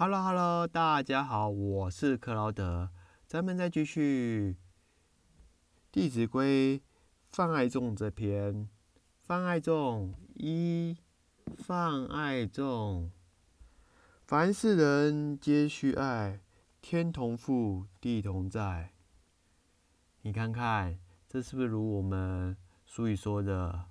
[0.00, 2.90] Hello Hello，大家好，我是克劳德，
[3.26, 4.56] 咱们再继续
[5.90, 6.78] 《弟子规》
[7.26, 8.68] 泛爱众这篇。
[9.24, 10.98] 泛爱众一，
[11.56, 13.10] 泛爱众，
[14.24, 16.42] 凡是人皆须爱，
[16.80, 18.92] 天同覆，地同在。
[20.22, 23.86] 你看看，这是不是如我们俗语说的？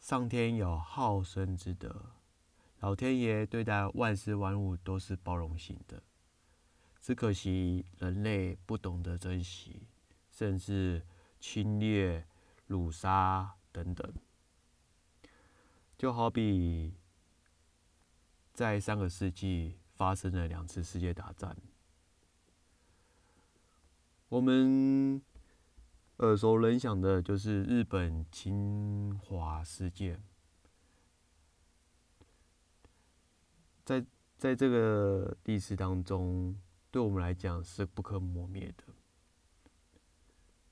[0.00, 2.13] 上天有好生之德。
[2.84, 6.02] 老天爷对待万事万物都是包容性的，
[7.00, 9.86] 只可惜人类不懂得珍惜，
[10.30, 11.02] 甚至
[11.40, 12.26] 侵略、
[12.68, 14.12] 掳杀等等。
[15.96, 16.92] 就好比
[18.52, 21.56] 在上个世纪发生了两次世界大战，
[24.28, 25.22] 我们
[26.18, 30.22] 耳熟能详的就是日本侵华事件。
[33.84, 34.04] 在
[34.38, 36.58] 在这个历史当中，
[36.90, 38.84] 对我们来讲是不可磨灭的。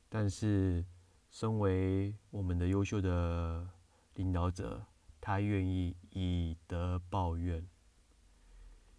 [0.08, 0.84] 但是，
[1.30, 3.68] 身为我们的优秀的
[4.14, 4.86] 领导者，
[5.20, 7.66] 他愿意以德报怨，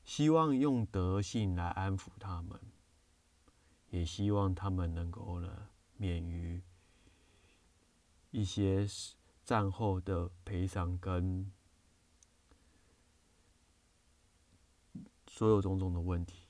[0.04, 2.60] 希望用德性来安抚他们，
[3.90, 6.62] 也希望他们能够呢免于
[8.32, 8.88] 一些
[9.44, 11.52] 战后的赔偿跟。
[15.44, 16.48] 所有种种的问题，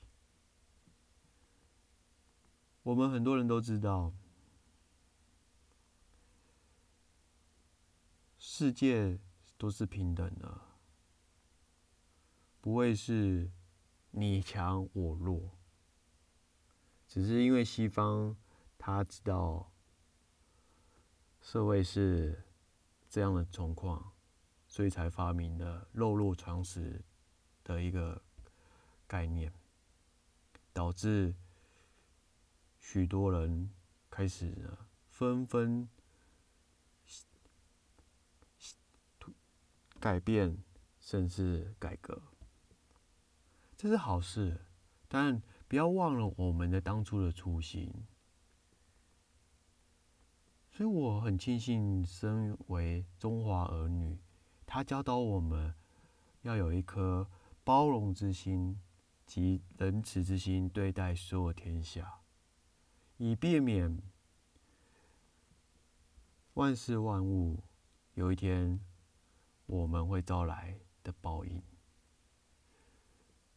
[2.84, 4.12] 我们很多人都知道，
[8.38, 9.18] 世界
[9.58, 10.60] 都是平等的，
[12.60, 13.50] 不会是
[14.12, 15.50] 你强我弱，
[17.08, 18.36] 只是因为西方
[18.78, 19.72] 他知道
[21.40, 22.44] 社会是
[23.08, 24.12] 这样的状况，
[24.68, 27.04] 所以才发明了肉肉常识
[27.64, 28.22] 的一个。
[29.06, 29.52] 概念
[30.72, 31.34] 导致
[32.80, 33.70] 许多人
[34.10, 34.54] 开始
[35.08, 35.88] 纷纷
[40.00, 40.58] 改变，
[41.00, 42.22] 甚至改革，
[43.76, 44.60] 这是好事。
[45.08, 48.06] 但不要忘了我们的当初的初心。
[50.70, 54.18] 所以我很庆幸，身为中华儿女，
[54.66, 55.72] 他教导我们
[56.42, 57.30] 要有一颗
[57.62, 58.80] 包容之心。
[59.26, 62.20] 及仁慈之心对待所有天下，
[63.16, 64.02] 以避免
[66.52, 67.62] 万事万物
[68.14, 68.78] 有一天
[69.66, 71.62] 我们会招来的报应。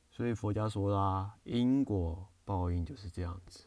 [0.10, 3.66] 所以佛家说啦，因果报应就是这样子，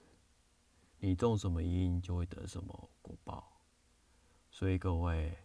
[0.99, 3.63] 你种什么因就会得什么果报。
[4.51, 5.39] 所以各位，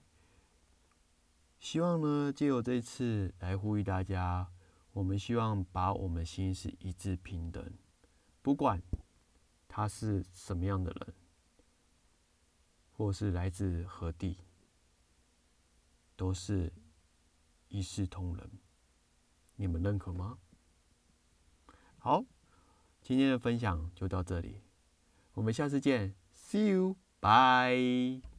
[1.60, 4.50] 希望呢，借由这次来呼吁大家。
[4.96, 7.70] 我们希望把我们心是一致平等，
[8.42, 8.82] 不管
[9.68, 11.14] 他是什么样的人，
[12.94, 14.38] 或是来自何地，
[16.16, 16.72] 都是
[17.68, 18.50] 一视同仁。
[19.58, 20.38] 你们认可吗？
[21.98, 22.24] 好，
[23.02, 24.62] 今天的分享就到这里，
[25.34, 28.35] 我们下次见，See you，bye。